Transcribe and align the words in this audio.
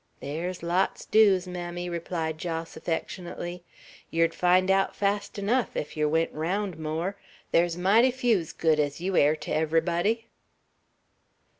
"There's 0.19 0.63
lots 0.63 1.05
doos, 1.05 1.45
mammy," 1.47 1.87
replied 1.87 2.39
Jos, 2.39 2.75
affectionately. 2.75 3.63
"Yer'd 4.09 4.33
find 4.33 4.71
out 4.71 4.95
fast 4.95 5.35
enuf, 5.37 5.75
ef 5.75 5.95
yer 5.95 6.07
went 6.07 6.33
raound 6.33 6.79
more. 6.79 7.17
There's 7.51 7.77
mighty 7.77 8.09
few's 8.09 8.51
good's 8.51 8.99
you 8.99 9.15
air 9.15 9.35
ter 9.35 9.51
everybody." 9.53 10.25